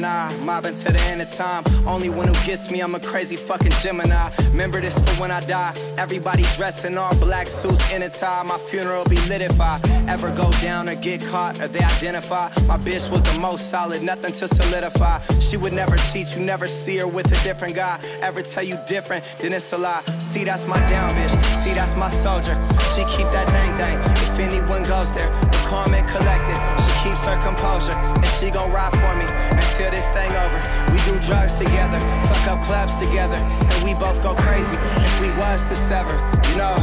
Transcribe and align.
mobbing 0.00 0.74
to 0.74 0.92
the 0.92 1.00
end 1.02 1.22
of 1.22 1.32
time. 1.32 1.64
Only 1.86 2.08
one 2.08 2.28
who 2.28 2.34
gets 2.46 2.70
me, 2.70 2.80
I'm 2.80 2.94
a 2.94 3.00
crazy 3.00 3.36
fucking 3.36 3.72
Gemini. 3.82 4.30
Remember 4.50 4.80
this 4.80 4.98
for 4.98 5.20
when 5.20 5.30
I 5.30 5.40
die. 5.40 5.74
Everybody 5.96 6.44
dressed 6.56 6.84
in 6.84 6.98
all 6.98 7.14
black 7.16 7.46
suits 7.46 7.92
in 7.92 8.02
a 8.02 8.08
tie. 8.08 8.42
My 8.42 8.58
funeral 8.58 9.04
be 9.04 9.16
lit 9.28 9.42
if 9.42 9.60
I 9.60 9.80
ever 10.08 10.30
go 10.30 10.50
down 10.62 10.88
or 10.88 10.94
get 10.94 11.24
caught 11.26 11.60
or 11.60 11.68
they 11.68 11.84
identify. 11.84 12.48
My 12.66 12.78
bitch 12.78 13.10
was 13.10 13.22
the 13.22 13.38
most 13.40 13.70
solid, 13.70 14.02
nothing 14.02 14.32
to 14.34 14.48
solidify. 14.48 15.20
She 15.40 15.56
would 15.56 15.72
never 15.72 15.96
cheat, 16.12 16.34
you 16.34 16.42
never 16.42 16.66
see 16.66 16.96
her 16.98 17.06
with 17.06 17.26
a 17.26 17.42
different 17.44 17.74
guy. 17.74 18.00
Ever 18.20 18.42
tell 18.42 18.64
you 18.64 18.78
different, 18.86 19.24
then 19.40 19.52
it's 19.52 19.72
a 19.72 19.78
lie. 19.78 20.02
See, 20.20 20.44
that's 20.44 20.66
my 20.66 20.78
down 20.88 21.10
bitch. 21.10 21.34
See, 21.62 21.74
that's 21.74 21.94
my 21.96 22.10
soldier. 22.10 22.56
She 22.94 23.02
keep 23.16 23.28
that 23.32 23.48
thing 23.50 23.70
thing. 23.78 23.98
If 24.26 24.38
anyone 24.38 24.82
goes 24.84 25.10
there, 25.12 25.30
the 25.52 25.57
calm 25.68 25.92
and 25.92 26.08
collected. 26.08 26.56
She 26.80 26.92
keeps 27.04 27.22
her 27.28 27.36
composure, 27.44 27.92
and 27.92 28.32
she 28.40 28.50
gon' 28.50 28.72
ride 28.72 28.92
for 28.96 29.12
me 29.20 29.28
until 29.52 29.90
this 29.92 30.08
thing 30.16 30.32
over. 30.32 30.60
We 30.90 30.98
do 31.04 31.20
drugs 31.20 31.54
together, 31.54 32.00
fuck 32.32 32.56
up 32.56 32.64
clubs 32.64 32.96
together, 32.96 33.36
and 33.36 33.84
we 33.84 33.92
both 33.94 34.18
go 34.22 34.34
crazy. 34.34 34.76
If 35.04 35.20
we 35.20 35.28
was 35.36 35.62
to 35.64 35.76
sever, 35.76 36.16
you 36.48 36.56
know, 36.56 36.74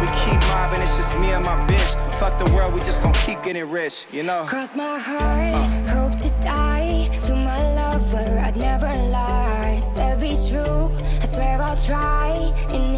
we 0.00 0.06
keep 0.22 0.40
mobbing. 0.54 0.80
It's 0.80 0.96
just 0.96 1.12
me 1.18 1.32
and 1.32 1.44
my 1.44 1.58
bitch. 1.66 1.90
Fuck 2.20 2.38
the 2.38 2.48
world, 2.54 2.72
we 2.72 2.80
just 2.80 3.02
gon' 3.02 3.14
keep 3.26 3.42
getting 3.42 3.68
rich, 3.68 4.06
you 4.12 4.22
know. 4.22 4.44
Cross 4.46 4.76
my 4.76 4.98
heart, 4.98 5.88
hope 5.88 6.16
to 6.22 6.30
die. 6.40 7.08
To 7.26 7.34
my 7.34 7.60
lover, 7.74 8.38
I'd 8.46 8.56
never 8.56 8.86
lie. 8.86 9.80
Said 9.94 10.20
be 10.20 10.36
true, 10.48 10.90
I 11.22 11.26
swear 11.32 11.60
I'll 11.60 11.76
try. 11.76 12.52
In 12.70 12.89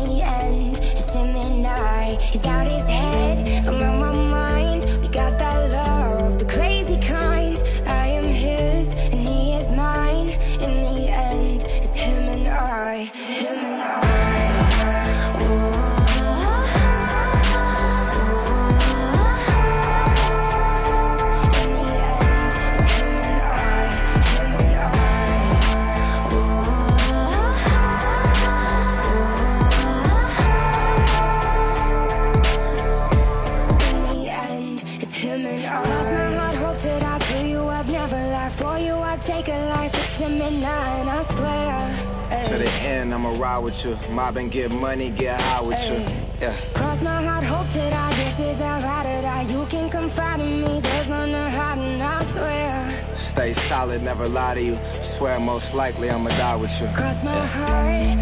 I 39.13 39.17
take 39.19 39.49
a 39.49 39.67
life. 39.69 39.95
It's 39.95 40.21
him 40.21 40.41
and 40.41 40.65
I, 40.65 41.23
swear. 41.25 42.49
To 42.49 42.57
the 42.57 42.71
end, 42.81 43.13
I'ma 43.13 43.33
ride 43.33 43.59
with 43.59 43.85
you. 43.85 43.99
Mob 44.11 44.39
and 44.39 44.51
get 44.51 44.73
money, 44.73 45.11
get 45.11 45.39
high 45.39 45.61
with 45.61 45.79
you. 45.87 45.99
Yeah. 46.41 46.57
Cross 46.73 47.03
my 47.03 47.23
heart, 47.23 47.45
hope 47.45 47.69
to 47.73 47.91
die. 47.91 48.17
This 48.17 48.41
is 48.41 48.61
how 48.61 48.79
I 48.79 49.03
to 49.03 49.21
die. 49.21 49.43
You 49.53 49.67
can 49.67 49.91
confide 49.91 50.41
in 50.41 50.63
me. 50.63 50.81
There's 50.81 51.11
none 51.11 51.29
to 51.29 51.51
hide, 51.51 51.77
and 51.77 52.03
I 52.03 52.23
swear. 52.23 53.17
Stay 53.19 53.53
solid, 53.53 54.03
never 54.03 54.27
lie 54.27 54.55
to 54.55 54.63
you. 54.63 54.79
Swear 55.03 55.39
most 55.39 55.75
likely 55.75 56.09
I'ma 56.09 56.31
die 56.31 56.57
with 56.57 56.81
you. 56.81 56.89
Cross 56.95 57.23
my 57.23 57.39
heart, 57.39 58.13